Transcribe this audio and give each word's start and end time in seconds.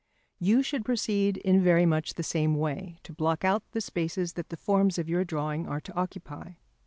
You 0.39 0.63
should 0.63 0.83
proceed 0.83 1.37
in 1.37 1.61
very 1.63 1.85
much 1.85 2.15
the 2.15 2.23
same 2.23 2.55
way 2.55 2.97
to 3.03 3.13
block 3.13 3.45
out 3.45 3.61
the 3.71 3.81
spaces 3.81 4.33
that 4.33 4.49
the 4.49 4.57
forms 4.57 4.97
of 4.97 5.07
your 5.07 5.23
drawing 5.23 5.67
are 5.67 5.79
to 5.81 5.93
occupy. 5.95 6.53